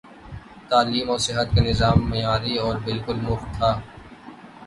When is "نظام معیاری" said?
1.63-2.55